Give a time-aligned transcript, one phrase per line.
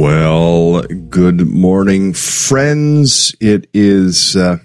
[0.00, 0.80] Well,
[1.10, 3.36] good morning, friends.
[3.38, 4.60] It is uh,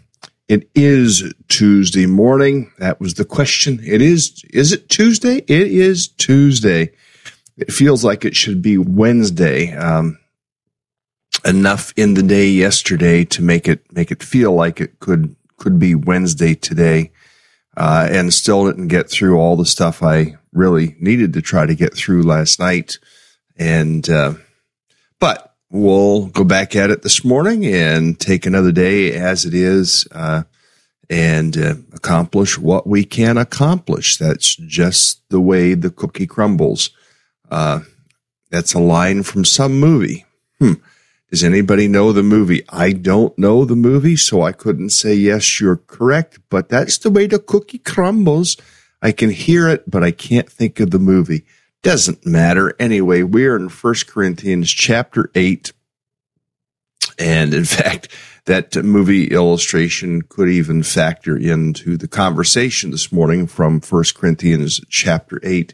[0.48, 2.72] it is Tuesday morning.
[2.78, 3.82] That was the question.
[3.84, 4.46] It is.
[4.54, 5.40] Is it Tuesday?
[5.40, 6.94] It is Tuesday.
[7.58, 9.76] It feels like it should be Wednesday.
[9.76, 10.20] Um,
[11.44, 15.78] enough in the day yesterday to make it make it feel like it could could
[15.78, 17.12] be Wednesday today,
[17.76, 21.76] uh, and still didn't get through all the stuff I really needed to try to
[21.76, 23.00] get through last night,
[23.58, 24.10] and.
[24.10, 24.36] Uh,
[25.20, 30.08] but we'll go back at it this morning and take another day as it is
[30.12, 30.44] uh,
[31.10, 34.18] and uh, accomplish what we can accomplish.
[34.18, 36.90] That's just the way the cookie crumbles.
[37.50, 37.82] Uh,
[38.52, 40.26] that's a line from some movie.
[40.60, 40.74] Hmm.
[41.30, 42.64] Does anybody know the movie?
[42.70, 47.10] I don't know the movie, so I couldn't say yes, you're correct, but that's the
[47.10, 48.56] way the cookie crumbles.
[49.02, 51.46] I can hear it, but I can't think of the movie.
[51.84, 52.76] Doesn't matter.
[52.80, 55.72] Anyway, we're in First Corinthians chapter 8.
[57.20, 58.10] And in fact,
[58.46, 65.40] that movie illustration could even factor into the conversation this morning from First Corinthians chapter
[65.44, 65.74] 8.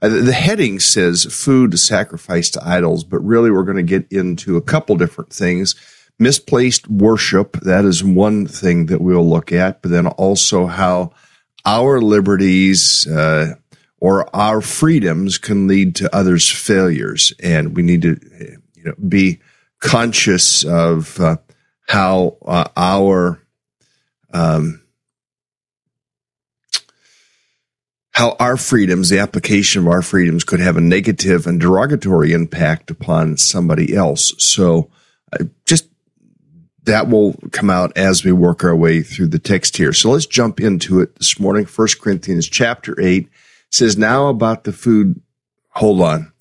[0.00, 4.56] Uh, the heading says food sacrificed to idols, but really we're going to get into
[4.56, 5.74] a couple different things.
[6.18, 11.12] Misplaced worship, that is one thing that we'll look at, but then also how
[11.64, 13.54] our liberties, uh,
[14.00, 18.20] or our freedoms can lead to others' failures, and we need to,
[18.74, 19.40] you know, be
[19.80, 21.36] conscious of uh,
[21.88, 23.40] how uh, our
[24.32, 24.82] um,
[28.12, 32.90] how our freedoms, the application of our freedoms, could have a negative and derogatory impact
[32.90, 34.32] upon somebody else.
[34.38, 34.90] So,
[35.32, 35.88] uh, just
[36.84, 39.92] that will come out as we work our way through the text here.
[39.92, 41.66] So let's jump into it this morning.
[41.66, 43.28] First Corinthians chapter eight
[43.70, 45.20] says now about the food.
[45.70, 46.32] Hold on.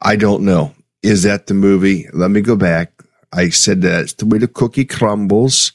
[0.00, 0.74] I don't know.
[1.02, 2.08] Is that the movie?
[2.12, 3.02] Let me go back.
[3.32, 5.72] I said that it's the way the cookie crumbles.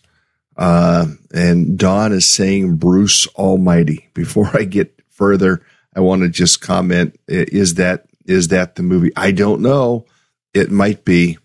[0.58, 4.10] Uh, and Don is saying Bruce Almighty.
[4.14, 5.62] Before I get further,
[5.96, 9.12] I want to just comment: is that is that the movie?
[9.16, 10.06] I don't know.
[10.54, 11.38] It might be.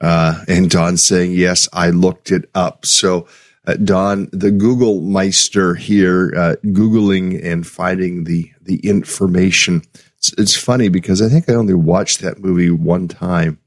[0.00, 1.68] Uh, and Don saying yes.
[1.72, 2.86] I looked it up.
[2.86, 3.28] So.
[3.68, 9.82] Uh, Don, the Google Meister here, uh, Googling and finding the, the information.
[10.16, 13.58] It's, it's, funny because I think I only watched that movie one time,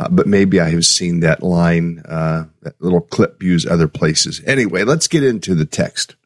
[0.00, 4.42] uh, but maybe I have seen that line, uh, that little clip used other places.
[4.44, 6.16] Anyway, let's get into the text.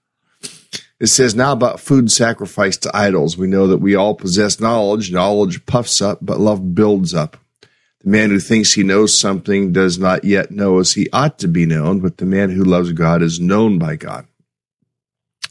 [0.99, 3.37] It says, now about food sacrificed to idols.
[3.37, 5.13] We know that we all possess knowledge.
[5.13, 7.37] Knowledge puffs up, but love builds up.
[8.03, 11.49] The man who thinks he knows something does not yet know as he ought to
[11.49, 14.27] be known, but the man who loves God is known by God.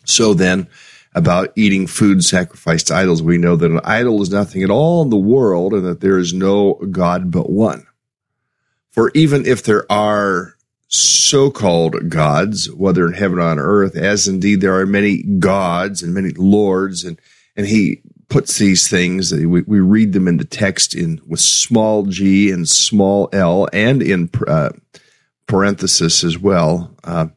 [0.03, 0.67] So then,
[1.13, 5.03] about eating food sacrificed to idols, we know that an idol is nothing at all
[5.03, 7.85] in the world and that there is no God but one.
[8.91, 10.55] For even if there are
[10.87, 16.13] so-called gods, whether in heaven or on earth, as indeed there are many gods and
[16.13, 17.19] many lords, and
[17.55, 19.33] and he puts these things.
[19.33, 24.01] We, we read them in the text in with small g and small l, and
[24.01, 24.69] in uh,
[25.47, 26.95] parenthesis as well.
[27.03, 27.27] Uh,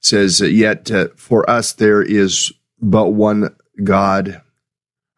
[0.00, 4.40] says yet uh, for us there is but one God.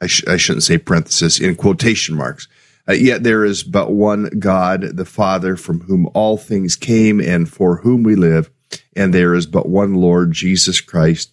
[0.00, 2.48] I, sh- I shouldn't say parenthesis in quotation marks
[2.88, 7.48] uh, yet there is but one God, the Father, from whom all things came and
[7.48, 8.50] for whom we live.
[8.96, 11.32] And there is but one Lord, Jesus Christ,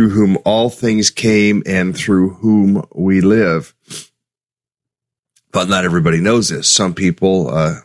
[0.00, 3.74] through whom all things came and through whom we live.
[5.52, 6.70] But not everybody knows this.
[6.70, 7.80] Some people uh,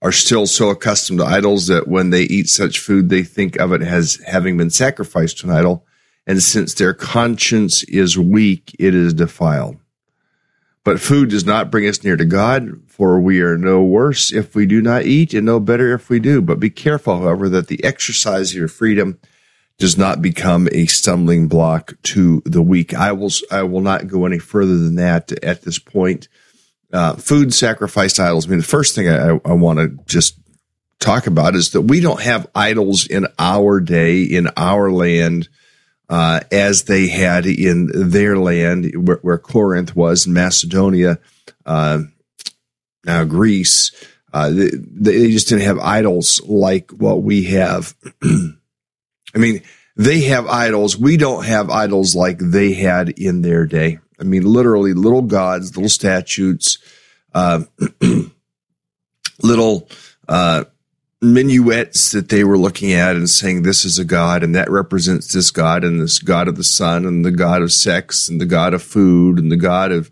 [0.00, 3.72] are still so accustomed to idols that when they eat such food, they think of
[3.72, 5.84] it as having been sacrificed to an idol.
[6.24, 9.78] And since their conscience is weak, it is defiled.
[10.84, 14.54] But food does not bring us near to God, for we are no worse if
[14.54, 16.40] we do not eat and no better if we do.
[16.40, 19.18] But be careful, however, that the exercise of your freedom
[19.78, 22.94] does not become a stumbling block to the weak.
[22.94, 26.28] I will, I will not go any further than that at this point.
[26.92, 28.46] Uh, food sacrificed idols.
[28.46, 30.38] I mean, the first thing I, I want to just
[31.00, 35.48] talk about is that we don't have idols in our day, in our land,
[36.08, 41.18] uh, as they had in their land, where, where Corinth was, in Macedonia,
[41.66, 42.02] uh,
[43.04, 43.90] now Greece.
[44.32, 47.94] Uh, they, they, just didn't have idols like what we have.
[49.34, 49.62] I mean,
[49.96, 50.96] they have idols.
[50.96, 53.98] We don't have idols like they had in their day.
[54.20, 56.78] I mean, literally little gods, little statues,
[57.34, 57.64] uh,
[59.42, 59.88] little
[60.28, 60.64] uh,
[61.20, 65.32] minuets that they were looking at and saying this is a god and that represents
[65.32, 68.46] this god and this god of the sun and the god of sex and the
[68.46, 70.10] god of food and the god of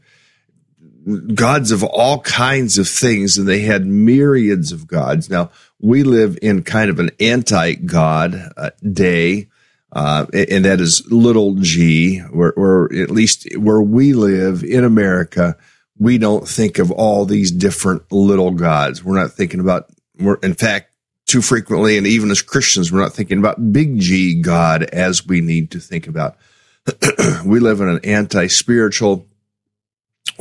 [1.34, 5.28] gods of all kinds of things and they had myriads of gods.
[5.28, 5.50] Now
[5.80, 9.48] we live in kind of an anti-god uh, day
[9.92, 12.18] uh, and that is little g.
[12.18, 15.56] Where, where at least where we live in america
[16.02, 19.04] we don't think of all these different little gods.
[19.04, 19.88] We're not thinking about
[20.18, 20.92] we're in fact
[21.26, 25.40] too frequently, and even as Christians, we're not thinking about big G God as we
[25.40, 26.36] need to think about.
[27.44, 29.26] we live in an anti spiritual,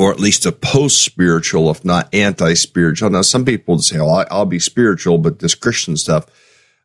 [0.01, 3.11] or at least a post spiritual, if not anti spiritual.
[3.11, 6.25] Now, some people say, "Well, I'll be spiritual," but this Christian stuff,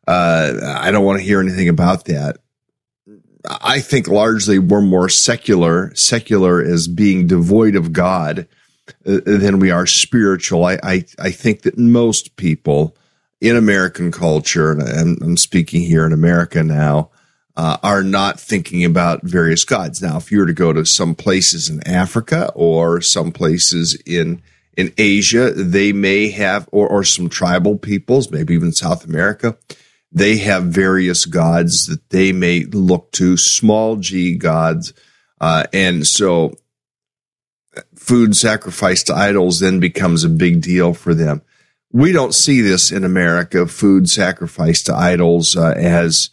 [0.07, 2.37] uh, I don't want to hear anything about that.
[3.49, 5.91] I think largely we're more secular.
[5.95, 8.47] Secular is being devoid of God
[9.03, 10.65] uh, than we are spiritual.
[10.65, 12.95] I, I, I think that most people
[13.41, 17.09] in American culture, and I'm speaking here in America now,
[17.57, 20.01] uh, are not thinking about various gods.
[20.01, 24.41] Now, if you were to go to some places in Africa or some places in
[24.77, 29.57] in Asia, they may have, or, or some tribal peoples, maybe even South America,
[30.11, 34.93] they have various gods that they may look to, small g gods.
[35.41, 36.53] Uh, and so
[37.95, 41.41] food sacrificed to idols then becomes a big deal for them
[41.91, 46.29] we don't see this in America, food sacrificed to idols, uh, as,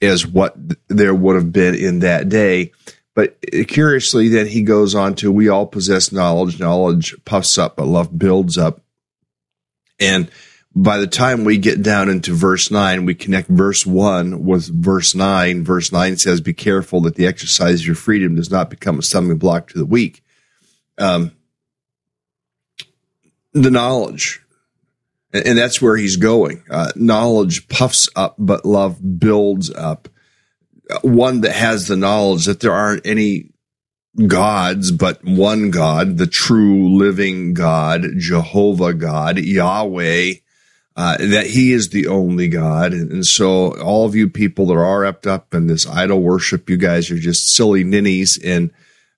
[0.00, 0.54] as what
[0.88, 2.72] there would have been in that day.
[3.14, 6.60] But curiously, then he goes on to, we all possess knowledge.
[6.60, 8.80] Knowledge puffs up, but love builds up.
[9.98, 10.30] And
[10.74, 15.14] by the time we get down into verse 9, we connect verse 1 with verse
[15.14, 15.64] 9.
[15.64, 19.02] Verse 9 says, Be careful that the exercise of your freedom does not become a
[19.02, 20.22] stumbling block to the weak.
[20.96, 21.32] Um,
[23.52, 24.42] the knowledge,
[25.32, 26.64] and, that's where he's going.
[26.70, 30.08] Uh, knowledge puffs up, but love builds up.
[31.02, 33.50] One that has the knowledge that there aren't any
[34.26, 40.34] gods, but one God, the true living God, Jehovah God, Yahweh,
[40.96, 42.92] uh, that He is the only God.
[42.92, 46.68] And, and, so, all of you people that are wrapped up in this idol worship,
[46.68, 48.72] you guys are just silly ninnies and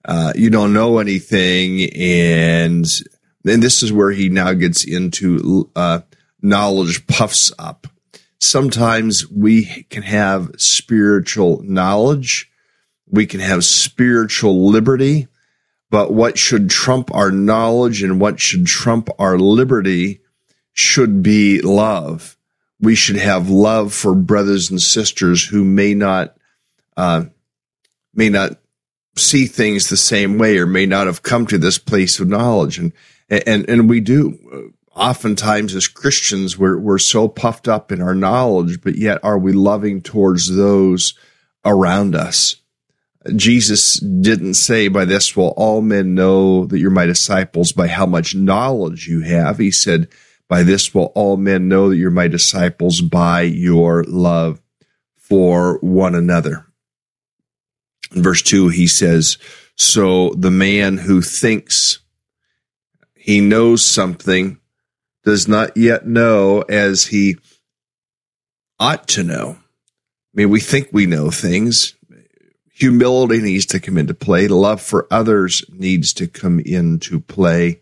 [0.04, 1.90] uh, you don't know anything.
[1.95, 2.87] And
[3.43, 6.01] then this is where He now gets into uh,
[6.41, 7.87] knowledge puffs up.
[8.39, 12.51] Sometimes we can have spiritual knowledge,
[13.09, 15.29] we can have spiritual liberty,
[15.91, 20.21] but what should trump our knowledge and what should trump our liberty
[20.73, 22.37] should be love.
[22.81, 26.37] We should have love for brothers and sisters who may not,
[26.97, 27.27] uh,
[28.15, 28.59] may not
[29.15, 32.79] see things the same way or may not have come to this place of knowledge.
[32.79, 32.93] And,
[33.29, 34.38] and, and we do.
[34.52, 39.38] Uh, oftentimes as Christians, we're, we're so puffed up in our knowledge, but yet are
[39.38, 41.14] we loving towards those
[41.64, 42.57] around us?
[43.37, 48.05] Jesus didn't say by this will all men know that you're my disciples by how
[48.05, 49.59] much knowledge you have.
[49.59, 50.09] He said,
[50.49, 54.61] by this will all men know that you're my disciples by your love
[55.17, 56.67] for one another.
[58.14, 59.38] In verse 2, he says,
[59.76, 62.00] So the man who thinks
[63.23, 64.59] he knows something
[65.25, 67.37] does not yet know as he
[68.81, 69.57] ought to know.
[69.61, 71.95] I mean, we think we know things.
[72.73, 74.49] Humility needs to come into play.
[74.49, 77.81] Love for others needs to come into play.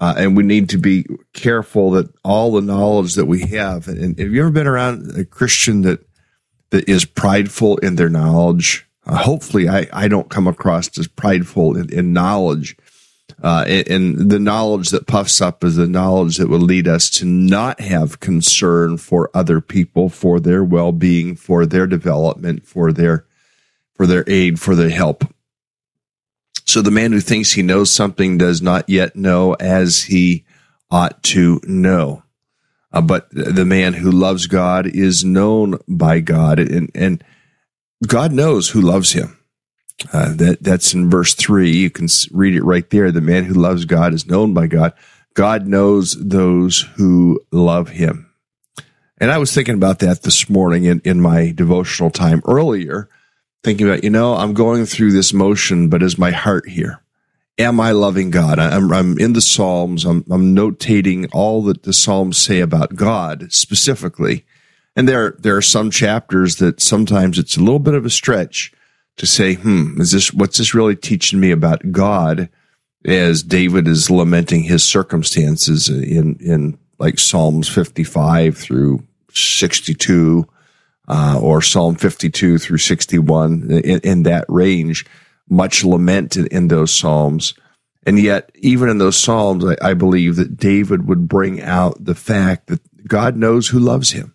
[0.00, 3.88] Uh, and we need to be careful that all the knowledge that we have.
[3.88, 6.00] And have you ever been around a Christian that
[6.70, 8.86] that is prideful in their knowledge?
[9.04, 12.74] Uh, hopefully, I, I don't come across as prideful in, in knowledge.
[13.42, 17.10] Uh, and, and, the knowledge that puffs up is the knowledge that will lead us
[17.10, 23.24] to not have concern for other people, for their well-being, for their development, for their
[23.94, 25.24] for their aid, for their help.
[26.64, 30.44] So the man who thinks he knows something does not yet know as he
[30.90, 32.22] ought to know.
[32.92, 37.24] Uh, but the man who loves God is known by God, and, and
[38.06, 39.38] God knows who loves him.
[40.12, 41.70] Uh, that that's in verse three.
[41.70, 43.12] You can read it right there.
[43.12, 44.92] The man who loves God is known by God.
[45.34, 48.30] God knows those who love Him.
[49.18, 53.08] And I was thinking about that this morning in, in my devotional time earlier
[53.62, 57.00] thinking about, you know, I'm going through this motion, but is my heart here?
[57.58, 58.58] Am I loving God?
[58.58, 60.04] I'm, I'm in the Psalms.
[60.04, 64.44] I'm, I'm notating all that the Psalms say about God specifically.
[64.96, 68.72] And there, there are some chapters that sometimes it's a little bit of a stretch
[69.16, 72.48] to say, hmm, is this, what's this really teaching me about God
[73.04, 80.46] as David is lamenting his circumstances in, in like Psalms 55 through 62
[81.08, 85.04] uh, or Psalm 52 through 61 in, in that range,
[85.48, 87.54] much lament in, in, those Psalms.
[88.06, 92.14] And yet, even in those Psalms, I, I believe that David would bring out the
[92.14, 94.34] fact that God knows who loves him.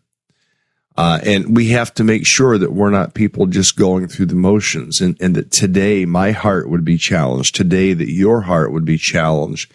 [0.97, 4.35] Uh, and we have to make sure that we're not people just going through the
[4.35, 7.53] motions and, and that today my heart would be challenged.
[7.53, 9.71] Today that your heart would be challenged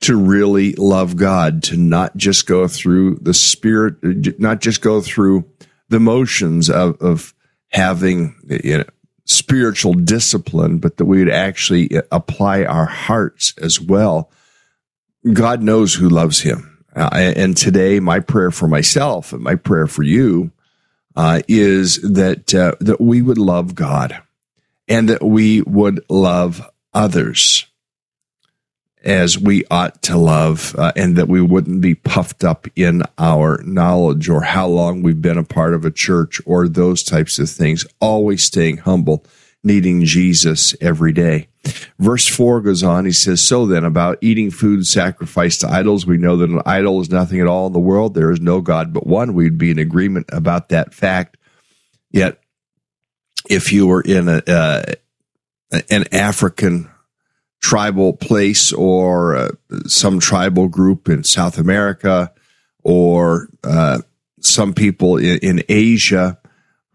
[0.00, 3.96] to really love God, to not just go through the spirit,
[4.40, 5.44] not just go through
[5.90, 7.34] the motions of, of
[7.68, 8.84] having you know,
[9.26, 14.30] spiritual discipline, but that we would actually apply our hearts as well.
[15.30, 16.84] God knows who loves him.
[16.96, 20.52] Uh, and today, my prayer for myself and my prayer for you
[21.16, 24.20] uh, is that uh, that we would love God
[24.88, 27.66] and that we would love others
[29.04, 33.60] as we ought to love, uh, and that we wouldn't be puffed up in our
[33.62, 37.50] knowledge or how long we've been a part of a church or those types of
[37.50, 37.84] things.
[38.00, 39.24] Always staying humble,
[39.64, 41.48] needing Jesus every day.
[41.98, 46.18] Verse 4 goes on, he says, So then, about eating food sacrificed to idols, we
[46.18, 48.14] know that an idol is nothing at all in the world.
[48.14, 49.34] There is no God but one.
[49.34, 51.38] We'd be in agreement about that fact.
[52.10, 52.38] Yet,
[53.48, 54.82] if you were in a, uh,
[55.90, 56.90] an African
[57.60, 59.48] tribal place or uh,
[59.86, 62.30] some tribal group in South America
[62.82, 64.00] or uh,
[64.40, 66.38] some people in, in, Asia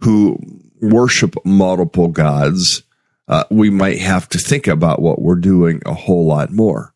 [0.01, 0.37] who
[0.81, 2.83] worship multiple gods,
[3.27, 6.93] uh, we might have to think about what we're doing a whole lot more.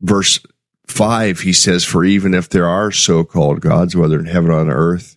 [0.00, 0.40] Verse
[0.86, 4.60] 5, he says, For even if there are so called gods, whether in heaven or
[4.60, 5.16] on earth,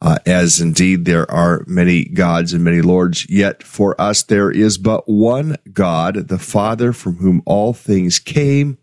[0.00, 4.78] uh, as indeed there are many gods and many lords, yet for us there is
[4.78, 8.78] but one God, the Father, from whom all things came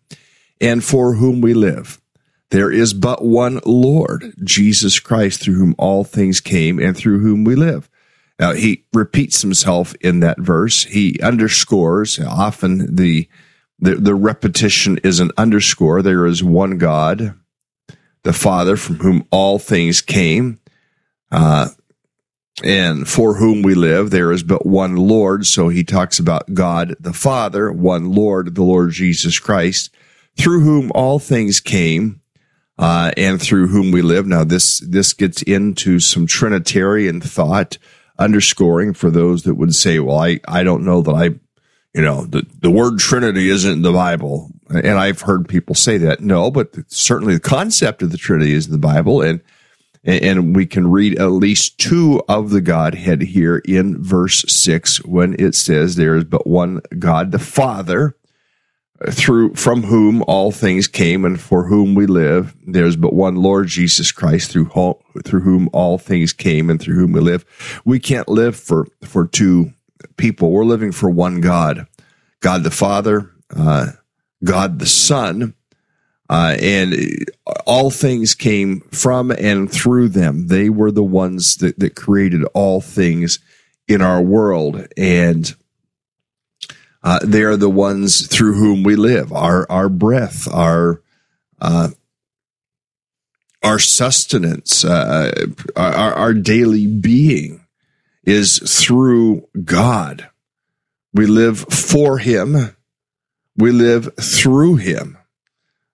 [0.60, 2.01] and for whom we live.
[2.50, 7.43] There is but one Lord, Jesus Christ, through whom all things came and through whom
[7.43, 7.89] we live.
[8.37, 10.83] Now, he repeats himself in that verse.
[10.83, 13.29] He underscores often the,
[13.79, 16.01] the, the repetition is an underscore.
[16.01, 17.33] There is one God,
[18.23, 20.59] the Father, from whom all things came,
[21.31, 21.69] uh,
[22.61, 24.09] and for whom we live.
[24.09, 25.45] There is but one Lord.
[25.45, 29.95] So he talks about God the Father, one Lord, the Lord Jesus Christ,
[30.37, 32.21] through whom all things came.
[32.77, 34.27] Uh, and through whom we live.
[34.27, 37.77] Now, this this gets into some Trinitarian thought,
[38.17, 41.36] underscoring for those that would say, "Well, I I don't know that I
[41.95, 44.51] you know, the, the word Trinity isn't in the Bible.
[44.69, 46.19] And I've heard people say that.
[46.19, 49.22] No, but certainly the concept of the Trinity is in the Bible.
[49.22, 49.39] And,
[50.03, 55.38] and we can read at least two of the Godhead here in verse six when
[55.39, 58.17] it says there is but one God, the Father,
[59.11, 62.55] through from whom all things came and for whom we live.
[62.65, 66.95] There's but one Lord Jesus Christ through whom, through whom all things came and through
[66.95, 67.45] whom we live.
[67.83, 69.73] We can't live for, for two
[70.17, 70.51] people.
[70.51, 71.87] We're living for one God,
[72.39, 73.87] God the Father, uh,
[74.43, 75.53] God the Son,
[76.29, 76.95] uh, and
[77.67, 80.47] all things came from and through them.
[80.47, 83.39] They were the ones that, that created all things
[83.87, 85.53] in our world, and
[87.05, 89.31] uh, they are the ones through whom we live.
[89.31, 91.03] Our our breath, our
[91.62, 91.89] uh,
[93.63, 95.45] our sustenance, uh,
[95.75, 97.65] our, our daily being
[98.24, 100.29] is through God.
[101.13, 102.75] We live for Him.
[103.55, 105.17] We live through Him.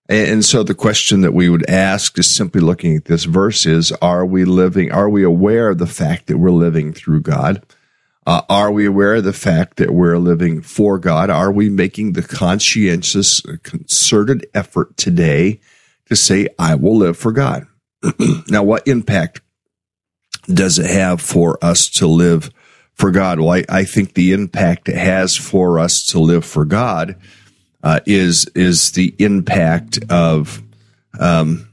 [0.08, 3.92] And so the question that we would ask is simply looking at this verse is,
[3.92, 7.64] are we living, are we aware of the fact that we're living through God?
[8.24, 11.28] Uh, are we aware of the fact that we're living for God?
[11.28, 15.60] Are we making the conscientious, concerted effort today
[16.06, 17.66] to say, I will live for God?
[18.48, 19.40] now, what impact
[20.46, 22.50] does it have for us to live
[22.94, 23.40] for God?
[23.40, 27.16] Well, I, I think the impact it has for us to live for God
[27.82, 30.62] uh, is is the impact of
[31.18, 31.68] um,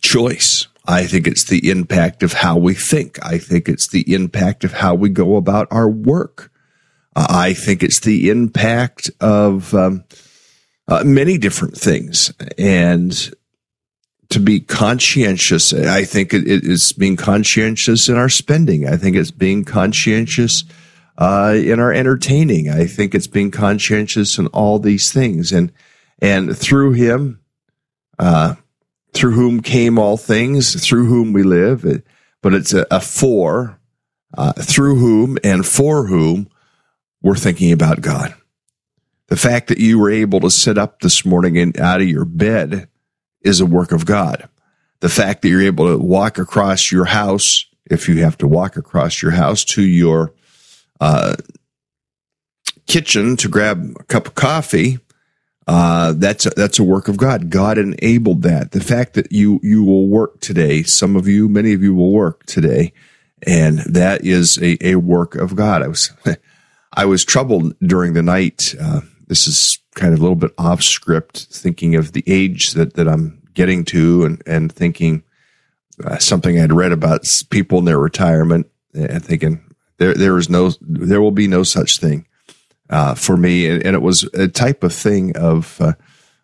[0.00, 0.68] choice.
[0.86, 3.24] I think it's the impact of how we think.
[3.24, 6.52] I think it's the impact of how we go about our work.
[7.16, 10.04] Uh, I think it's the impact of um,
[10.88, 12.32] uh, many different things.
[12.58, 13.34] And
[14.30, 15.72] to be conscientious.
[15.72, 18.86] I think it is being conscientious in our spending.
[18.86, 20.64] I think it's being conscientious
[21.18, 22.68] uh, in our entertaining.
[22.68, 25.72] I think it's being conscientious in all these things, and
[26.20, 27.40] and through Him,
[28.18, 28.56] uh,
[29.14, 32.02] through whom came all things, through whom we live.
[32.42, 33.78] But it's a, a for,
[34.36, 36.48] uh, through whom and for whom
[37.22, 38.34] we're thinking about God.
[39.28, 42.26] The fact that you were able to sit up this morning and out of your
[42.26, 42.88] bed
[43.40, 44.48] is a work of God.
[45.00, 48.76] The fact that you're able to walk across your house, if you have to walk
[48.76, 50.34] across your house to your
[51.00, 51.36] uh,
[52.86, 54.98] kitchen to grab a cup of coffee,
[55.66, 57.50] uh, that's a, that's a work of God.
[57.50, 58.72] God enabled that.
[58.72, 62.12] The fact that you you will work today, some of you, many of you will
[62.12, 62.92] work today,
[63.46, 65.82] and that is a, a work of God.
[65.82, 66.12] I was
[66.92, 68.74] I was troubled during the night.
[68.80, 72.94] Uh, this is kind of a little bit off script, thinking of the age that,
[72.94, 75.22] that I'm getting to and, and thinking
[76.04, 80.72] uh, something I'd read about people in their retirement and thinking there, there is no,
[80.80, 82.26] there will be no such thing,
[82.94, 83.68] uh, for me.
[83.68, 85.94] And, and, it was a type of thing of, uh,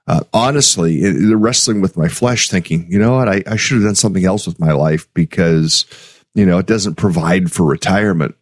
[0.08, 3.84] uh honestly, it, wrestling with my flesh, thinking, you know what, I, I should have
[3.84, 5.86] done something else with my life because,
[6.34, 8.34] you know, it doesn't provide for retirement.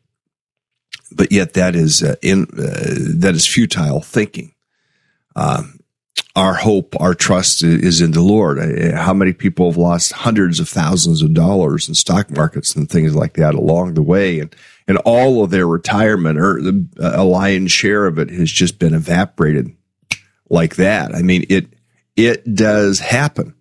[1.12, 4.54] But yet that is uh, in uh, that is futile thinking.
[5.36, 5.80] Um,
[6.34, 8.58] our hope, our trust is in the Lord.
[8.94, 13.14] How many people have lost hundreds of thousands of dollars in stock markets and things
[13.14, 14.54] like that along the way, and
[14.88, 16.58] and all of their retirement or
[16.98, 19.70] a lion's share of it has just been evaporated
[20.48, 21.14] like that.
[21.14, 21.74] I mean, it
[22.16, 23.54] it does happen,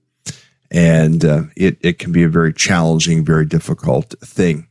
[0.72, 4.68] and uh, it it can be a very challenging, very difficult thing.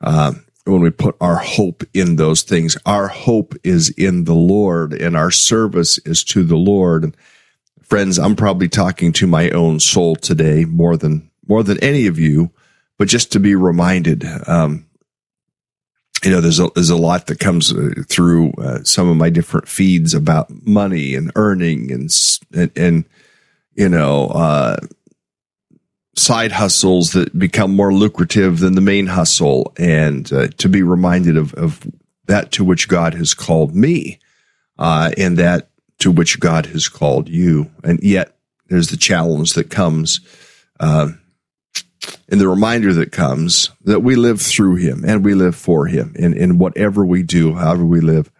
[0.00, 2.76] Um, when we put our hope in those things.
[2.86, 7.04] Our hope is in the Lord and our service is to the Lord.
[7.04, 7.16] And
[7.82, 12.18] friends, I'm probably talking to my own soul today more than, more than any of
[12.18, 12.50] you,
[12.98, 14.86] but just to be reminded, um,
[16.24, 19.30] you know, there's a, there's a lot that comes uh, through uh, some of my
[19.30, 22.10] different feeds about money and earning and,
[22.52, 23.04] and, and
[23.74, 24.76] you know, uh,
[26.16, 31.36] side hustles that become more lucrative than the main hustle and uh, to be reminded
[31.36, 31.86] of, of
[32.26, 34.18] that to which God has called me
[34.78, 37.70] uh, and that to which God has called you.
[37.84, 38.36] And yet
[38.68, 40.20] there's the challenge that comes
[40.80, 41.08] uh,
[42.28, 46.14] and the reminder that comes that we live through him and we live for him.
[46.18, 48.30] And in whatever we do, however we live,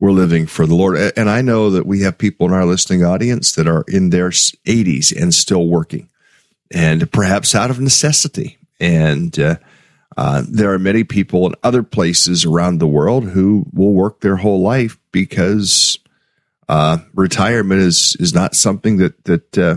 [0.00, 0.96] we're living for the Lord.
[1.16, 4.30] And I know that we have people in our listening audience that are in their
[4.30, 6.08] 80s and still working,
[6.70, 8.58] and perhaps out of necessity.
[8.78, 9.56] And uh,
[10.16, 14.36] uh, there are many people in other places around the world who will work their
[14.36, 15.98] whole life because
[16.68, 19.76] uh, retirement is is not something that that uh,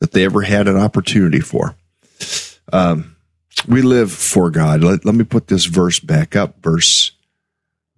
[0.00, 1.76] that they ever had an opportunity for.
[2.72, 3.16] Um,
[3.68, 4.82] we live for God.
[4.82, 6.62] Let, let me put this verse back up.
[6.62, 7.12] Verse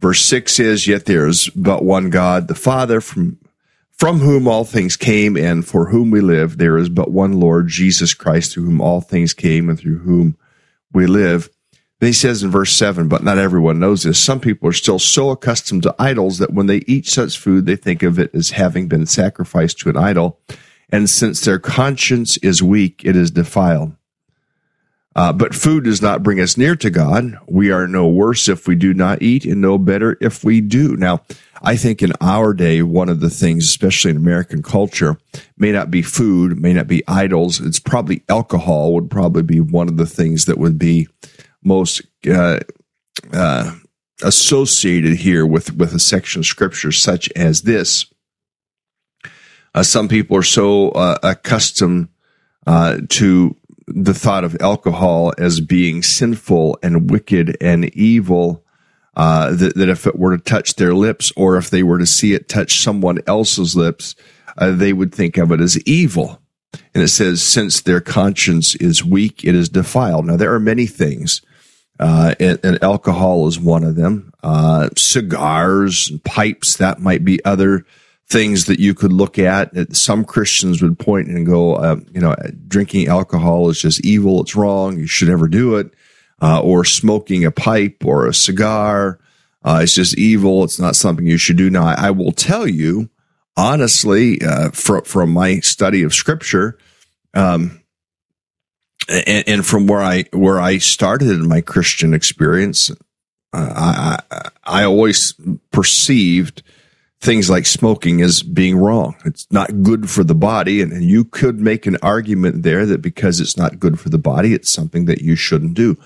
[0.04, 3.38] Verse 6 is, Yet there is but one God, the Father, from,
[3.90, 6.58] from whom all things came and for whom we live.
[6.58, 10.36] There is but one Lord, Jesus Christ, through whom all things came and through whom
[10.92, 11.48] we live.
[12.00, 14.22] Then he says in verse 7, but not everyone knows this.
[14.22, 17.76] Some people are still so accustomed to idols that when they eat such food, they
[17.76, 20.38] think of it as having been sacrificed to an idol.
[20.90, 23.96] And since their conscience is weak, it is defiled.
[25.16, 27.38] Uh, but food does not bring us near to God.
[27.46, 30.96] We are no worse if we do not eat and no better if we do.
[30.96, 31.22] Now,
[31.62, 35.16] I think in our day, one of the things, especially in American culture,
[35.56, 37.60] may not be food, may not be idols.
[37.60, 41.06] It's probably alcohol would probably be one of the things that would be
[41.62, 42.60] most, uh,
[43.32, 43.76] uh,
[44.22, 48.06] associated here with, with a section of scripture such as this.
[49.74, 52.08] Uh, some people are so uh, accustomed
[52.66, 58.62] uh, to the thought of alcohol as being sinful and wicked and evil.
[59.16, 62.06] Uh, that, that if it were to touch their lips or if they were to
[62.06, 64.16] see it touch someone else's lips,
[64.58, 66.42] uh, they would think of it as evil.
[66.94, 70.26] And it says, since their conscience is weak, it is defiled.
[70.26, 71.42] Now, there are many things,
[72.00, 74.32] uh, and, and, alcohol is one of them.
[74.42, 77.86] Uh, cigars and pipes, that might be other
[78.28, 79.94] things that you could look at.
[79.94, 82.34] Some Christians would point and go, uh, you know,
[82.66, 84.42] drinking alcohol is just evil.
[84.42, 84.98] It's wrong.
[84.98, 85.92] You should never do it.
[86.42, 89.18] Uh, or smoking a pipe or a cigar.
[89.62, 90.64] Uh, it's just evil.
[90.64, 91.70] It's not something you should do.
[91.70, 93.08] Now, I, will tell you
[93.56, 96.78] honestly, uh, from, from my study of scripture,
[97.32, 97.80] um,
[99.08, 102.94] and, and, from where I, where I started in my Christian experience, uh,
[103.52, 105.34] I, I, I always
[105.70, 106.62] perceived,
[107.24, 109.16] things like smoking as being wrong.
[109.24, 110.82] It's not good for the body.
[110.82, 114.18] And, and, you could make an argument there that because it's not good for the
[114.18, 115.96] body, it's something that you shouldn't do.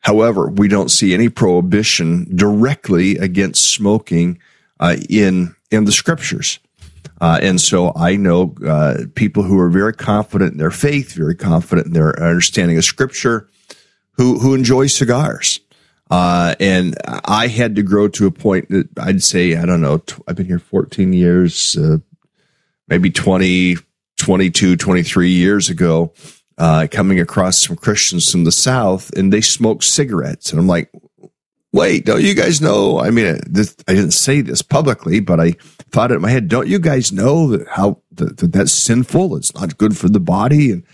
[0.00, 4.38] However, we don't see any prohibition directly against smoking
[4.78, 6.58] uh, in in the scriptures.
[7.20, 11.36] Uh, and so I know uh, people who are very confident in their faith, very
[11.36, 13.48] confident in their understanding of scripture,
[14.12, 15.60] who who enjoy cigars.
[16.12, 16.94] Uh, and
[17.24, 20.44] I had to grow to a point that I'd say, I don't know, I've been
[20.44, 22.00] here 14 years, uh,
[22.86, 23.78] maybe 20,
[24.18, 26.12] 22, 23 years ago,
[26.58, 30.50] uh, coming across some Christians from the South and they smoke cigarettes.
[30.50, 30.92] And I'm like,
[31.72, 33.00] wait, don't you guys know?
[33.00, 35.52] I mean, this, I didn't say this publicly, but I
[35.92, 39.34] thought it in my head, don't you guys know that how that, that that's sinful?
[39.36, 40.72] It's not good for the body.
[40.72, 40.84] And,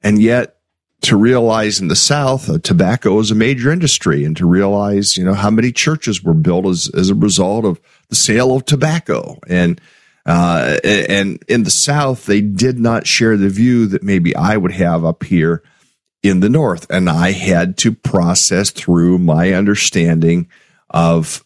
[0.00, 0.59] and yet
[1.02, 5.24] to realize in the South, uh, tobacco is a major industry and to realize, you
[5.24, 9.38] know, how many churches were built as, as a result of the sale of tobacco.
[9.48, 9.80] And,
[10.26, 14.72] uh, and in the South, they did not share the view that maybe I would
[14.72, 15.62] have up here
[16.22, 16.86] in the North.
[16.90, 20.48] And I had to process through my understanding
[20.90, 21.42] of,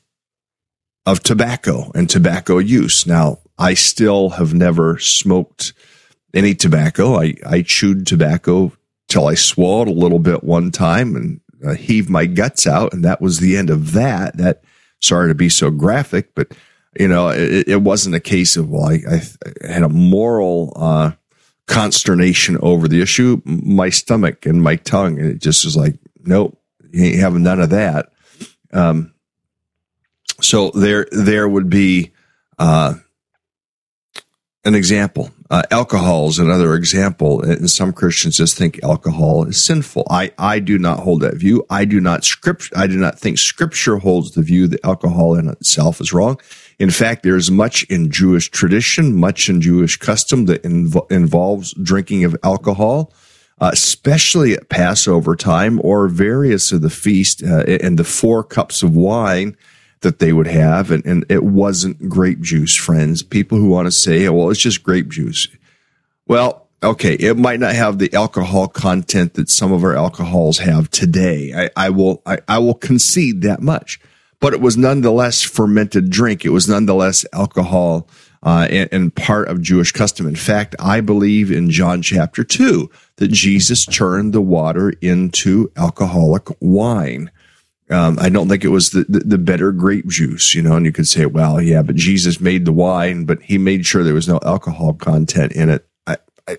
[1.06, 3.06] of tobacco and tobacco use.
[3.06, 5.74] Now, I still have never smoked
[6.32, 7.20] any tobacco.
[7.20, 8.72] I, I chewed tobacco
[9.14, 12.92] till I swallowed a little bit one time and uh, heaved my guts out.
[12.92, 14.36] And that was the end of that.
[14.38, 14.64] That,
[14.98, 16.50] sorry to be so graphic, but
[16.98, 19.22] you know, it, it wasn't a case of, well, I, I
[19.64, 21.12] had a moral, uh,
[21.68, 23.40] consternation over the issue.
[23.44, 27.60] My stomach and my tongue, and it just was like, nope, you ain't having none
[27.60, 28.10] of that.
[28.72, 29.14] Um,
[30.40, 32.12] so there, there would be,
[32.58, 32.94] uh,
[34.64, 35.30] an example.
[35.50, 37.42] Uh, alcohol is another example.
[37.42, 40.06] And some Christians just think alcohol is sinful.
[40.10, 41.66] I, I do not hold that view.
[41.68, 45.48] I do not script, I do not think scripture holds the view that alcohol in
[45.48, 46.40] itself is wrong.
[46.78, 52.24] In fact, there's much in Jewish tradition, much in Jewish custom that inv- involves drinking
[52.24, 53.12] of alcohol.
[53.60, 58.82] Uh, especially at Passover time or various of the feast uh, and the four cups
[58.82, 59.56] of wine
[60.04, 63.22] that they would have, and, and it wasn't grape juice, friends.
[63.22, 65.48] People who want to say, well, it's just grape juice.
[66.28, 70.90] Well, okay, it might not have the alcohol content that some of our alcohols have
[70.90, 71.52] today.
[71.52, 73.98] I, I will, I, I will concede that much,
[74.40, 76.44] but it was nonetheless fermented drink.
[76.44, 78.08] It was nonetheless alcohol.
[78.42, 80.26] Uh, and, and, part of Jewish custom.
[80.26, 86.48] In fact, I believe in John chapter 2 that Jesus turned the water into alcoholic
[86.60, 87.30] wine.
[87.94, 90.84] Um, I don't think it was the, the, the better grape juice, you know, and
[90.84, 94.14] you could say, well, yeah, but Jesus made the wine, but he made sure there
[94.14, 95.86] was no alcohol content in it.
[96.04, 96.16] I,
[96.48, 96.58] I,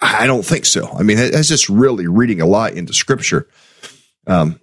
[0.00, 0.88] I don't think so.
[0.88, 3.48] I mean, that's just really reading a lot into scripture.
[4.26, 4.60] Um,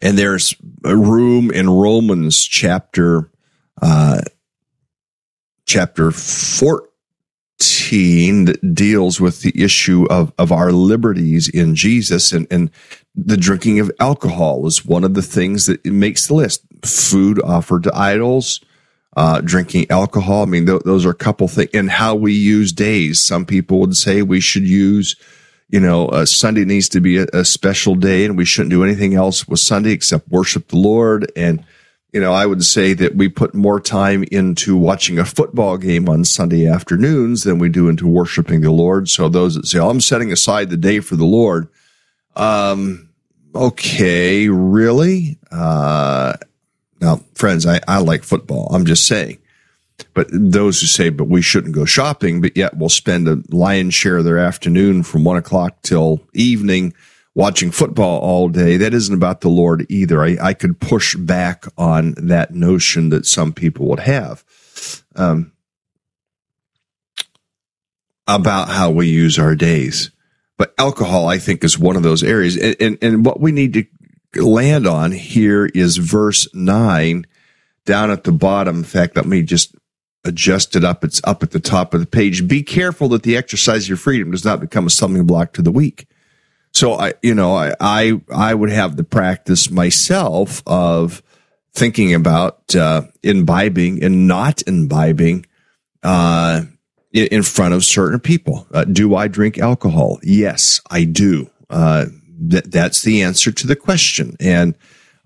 [0.00, 3.30] and there's a room in Romans chapter,
[3.82, 4.22] uh,
[5.66, 6.10] chapter
[7.88, 12.70] 14 that deals with the issue of, of our liberties in Jesus and, and
[13.14, 16.62] the drinking of alcohol is one of the things that makes the list.
[16.84, 18.60] Food offered to idols,
[19.16, 20.42] uh, drinking alcohol.
[20.42, 23.24] I mean, th- those are a couple things and how we use days.
[23.24, 25.16] Some people would say we should use,
[25.70, 28.84] you know, uh, Sunday needs to be a, a special day and we shouldn't do
[28.84, 31.64] anything else with Sunday except worship the Lord and
[32.12, 36.08] you know, I would say that we put more time into watching a football game
[36.08, 39.08] on Sunday afternoons than we do into worshiping the Lord.
[39.08, 41.68] So those that say, oh, I'm setting aside the day for the Lord.
[42.34, 43.10] Um,
[43.54, 45.38] okay, really?
[45.50, 46.34] Uh,
[47.00, 48.68] now, friends, I, I like football.
[48.74, 49.38] I'm just saying.
[50.14, 53.94] But those who say, but we shouldn't go shopping, but yet we'll spend a lion's
[53.94, 56.94] share of their afternoon from one o'clock till evening
[57.38, 58.76] watching football all day.
[58.76, 60.24] That isn't about the Lord either.
[60.24, 64.44] I, I could push back on that notion that some people would have
[65.14, 65.52] um,
[68.26, 70.10] about how we use our days.
[70.56, 72.56] But alcohol, I think, is one of those areas.
[72.56, 73.88] And, and, and what we need
[74.34, 77.24] to land on here is verse nine
[77.84, 78.78] down at the bottom.
[78.78, 79.76] In fact, let me just
[80.24, 81.04] adjust it up.
[81.04, 82.48] It's up at the top of the page.
[82.48, 85.62] Be careful that the exercise of your freedom does not become a stumbling block to
[85.62, 86.08] the weak.
[86.72, 91.22] So I, you know, I, I, I would have the practice myself of
[91.72, 95.46] thinking about, uh, imbibing and not imbibing,
[96.02, 96.62] uh,
[97.12, 98.66] in front of certain people.
[98.72, 100.18] Uh, do I drink alcohol?
[100.22, 101.50] Yes, I do.
[101.70, 102.06] Uh,
[102.40, 104.36] that, that's the answer to the question.
[104.38, 104.74] And,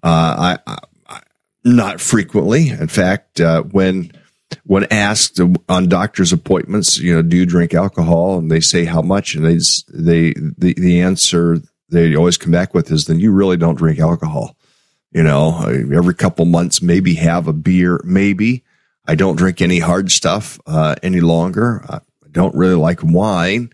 [0.02, 0.78] uh, I,
[1.08, 1.20] I,
[1.64, 2.70] not frequently.
[2.70, 4.12] In fact, uh, when,
[4.64, 8.38] when asked on doctor's appointments, you know, do you drink alcohol?
[8.38, 12.74] And they say how much, and they they the the answer they always come back
[12.74, 14.56] with is, then you really don't drink alcohol.
[15.12, 15.60] You know,
[15.94, 18.64] every couple months, maybe have a beer, maybe.
[19.06, 21.84] I don't drink any hard stuff uh, any longer.
[21.88, 23.70] I don't really like wine.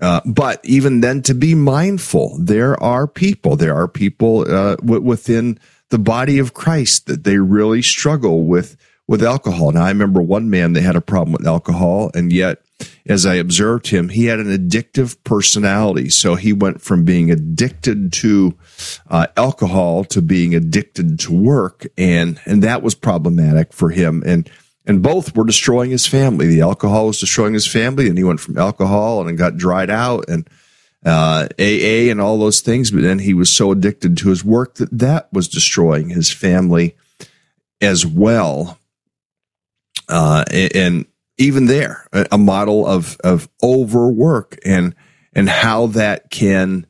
[0.00, 5.00] Uh, but even then, to be mindful, there are people, there are people uh, w-
[5.00, 9.72] within the body of Christ that they really struggle with with alcohol.
[9.72, 12.62] Now, I remember one man that had a problem with alcohol, and yet,
[13.06, 16.08] as I observed him, he had an addictive personality.
[16.08, 18.56] So he went from being addicted to
[19.08, 24.22] uh, alcohol to being addicted to work, and and that was problematic for him.
[24.26, 24.50] And
[24.86, 26.46] and both were destroying his family.
[26.46, 30.28] The alcohol was destroying his family, and he went from alcohol and got dried out
[30.28, 30.48] and
[31.04, 32.90] uh, AA and all those things.
[32.90, 36.96] But then he was so addicted to his work that that was destroying his family
[37.80, 38.78] as well
[40.08, 41.06] uh, and
[41.38, 44.94] even there, a model of of overwork and
[45.32, 46.86] and how that can.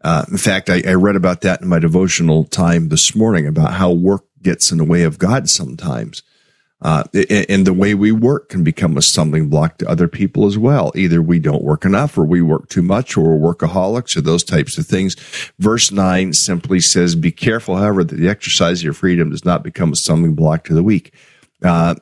[0.00, 3.74] Uh, in fact, I, I read about that in my devotional time this morning about
[3.74, 6.22] how work gets in the way of God sometimes.
[6.80, 10.56] Uh, and the way we work can become a stumbling block to other people as
[10.56, 10.92] well.
[10.94, 14.44] Either we don't work enough or we work too much or we're workaholics or those
[14.44, 15.16] types of things.
[15.58, 19.64] Verse nine simply says, be careful, however, that the exercise of your freedom does not
[19.64, 21.12] become a stumbling block to the weak.
[21.64, 21.96] Uh,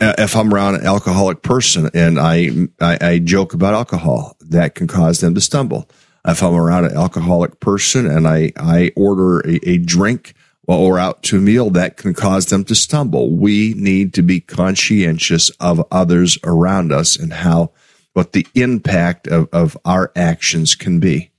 [0.00, 4.86] if I'm around an alcoholic person and I, I, I joke about alcohol, that can
[4.86, 5.88] cause them to stumble.
[6.26, 10.98] If I'm around an alcoholic person and I, I order a, a drink while we're
[10.98, 13.30] out to a meal, that can cause them to stumble.
[13.30, 17.72] We need to be conscientious of others around us and how,
[18.12, 21.30] what the impact of, of our actions can be.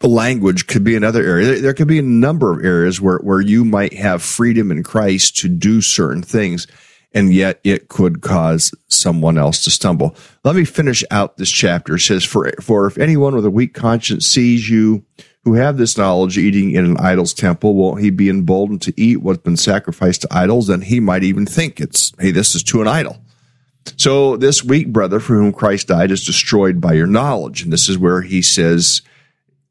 [0.00, 1.58] The language could be another area.
[1.60, 5.38] There, could be a number of areas where, where you might have freedom in Christ
[5.38, 6.66] to do certain things
[7.12, 10.14] and yet it could cause someone else to stumble.
[10.44, 11.94] Let me finish out this chapter.
[11.94, 15.04] It says, for, for if anyone with a weak conscience sees you
[15.44, 19.22] who have this knowledge eating in an idol's temple, won't he be emboldened to eat
[19.22, 20.68] what's been sacrificed to idols?
[20.68, 23.18] And he might even think it's, hey, this is to an idol.
[23.96, 27.62] So this weak brother for whom Christ died is destroyed by your knowledge.
[27.62, 29.02] And this is where he says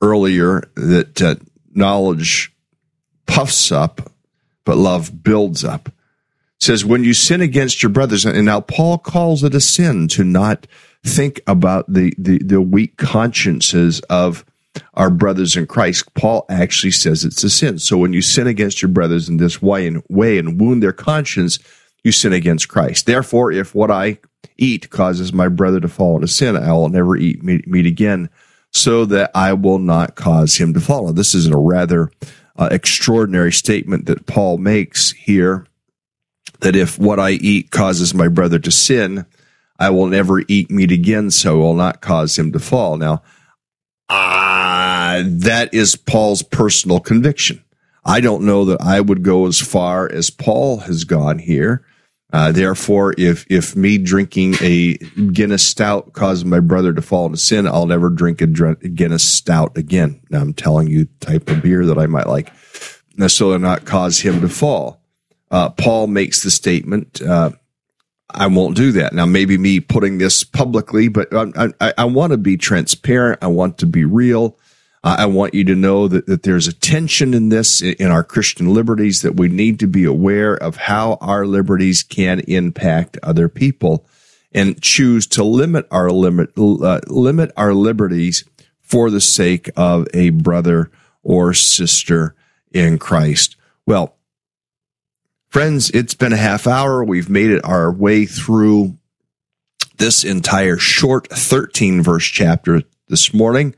[0.01, 1.35] earlier that uh,
[1.73, 2.53] knowledge
[3.27, 4.11] puffs up,
[4.63, 5.89] but love builds up
[6.65, 10.23] says when you sin against your brothers and now paul calls it a sin to
[10.23, 10.65] not
[11.03, 14.43] think about the, the, the weak consciences of
[14.95, 16.11] our brothers in christ.
[16.15, 17.79] Paul actually says it's a sin.
[17.79, 20.91] So when you sin against your brothers in this way and way and wound their
[20.91, 21.59] conscience
[22.03, 23.05] you sin against christ.
[23.05, 24.17] Therefore if what i
[24.57, 28.29] eat causes my brother to fall into sin i will never eat meat, again
[28.71, 31.13] so that i will not cause him to fall.
[31.13, 32.09] This is a rather
[32.57, 35.67] uh, extraordinary statement that Paul makes here
[36.61, 39.25] that if what I eat causes my brother to sin,
[39.77, 42.97] I will never eat meat again, so will not cause him to fall.
[42.97, 43.23] Now,
[44.09, 47.63] uh, that is Paul's personal conviction.
[48.05, 51.85] I don't know that I would go as far as Paul has gone here.
[52.31, 54.97] Uh, therefore, if if me drinking a
[55.31, 59.77] Guinness Stout causes my brother to fall into sin, I'll never drink a Guinness Stout
[59.77, 60.21] again.
[60.29, 62.51] Now, I'm telling you, type of beer that I might like,
[63.15, 65.01] necessarily not cause him to fall.
[65.51, 67.51] Uh, Paul makes the statement, uh,
[68.29, 72.31] "I won't do that." Now, maybe me putting this publicly, but I, I, I want
[72.31, 73.39] to be transparent.
[73.41, 74.57] I want to be real.
[75.05, 78.73] I want you to know that, that there's a tension in this in our Christian
[78.73, 84.07] liberties that we need to be aware of how our liberties can impact other people
[84.51, 88.45] and choose to limit our limit, uh, limit our liberties
[88.81, 90.89] for the sake of a brother
[91.21, 92.33] or sister
[92.71, 93.57] in Christ.
[93.85, 94.14] Well,
[95.55, 97.01] friends, it's been a half hour.
[97.01, 98.97] We've made it our way through
[99.95, 103.73] this entire short 13 verse chapter this morning.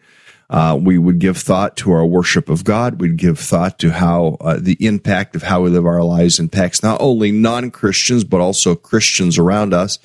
[0.50, 3.00] Uh, we would give thought to our worship of God.
[3.00, 6.82] We'd give thought to how uh, the impact of how we live our lives impacts
[6.82, 10.00] not only non Christians, but also Christians around us.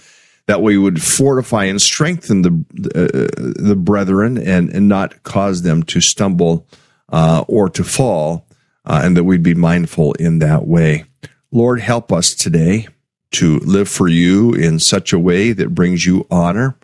[0.48, 2.50] That we would fortify and strengthen the
[2.94, 6.68] uh, the brethren and, and not cause them to stumble
[7.08, 8.46] uh, or to fall,
[8.84, 11.06] uh, and that we'd be mindful in that way.
[11.52, 12.88] Lord, help us today
[13.32, 16.76] to live for you in such a way that brings you honor,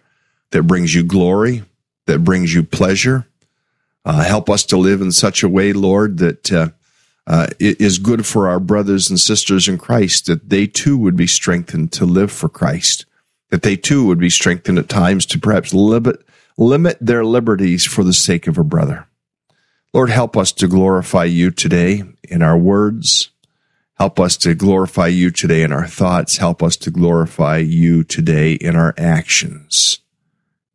[0.50, 1.64] that brings you glory,
[2.06, 3.26] that brings you pleasure
[4.08, 6.68] uh, help us to live in such a way, Lord, that uh,
[7.26, 11.26] uh, is good for our brothers and sisters in Christ, that they too would be
[11.26, 13.04] strengthened to live for Christ,
[13.50, 16.24] that they too would be strengthened at times to perhaps limit,
[16.56, 19.06] limit their liberties for the sake of a brother.
[19.92, 23.28] Lord, help us to glorify you today in our words.
[23.98, 26.36] Help us to glorify you today in our thoughts.
[26.36, 29.98] Help us to glorify you today in our actions.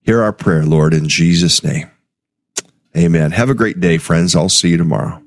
[0.01, 1.89] Hear our prayer, Lord, in Jesus' name.
[2.95, 3.31] Amen.
[3.31, 4.36] Have a great day, friends.
[4.36, 5.22] I'll see you tomorrow.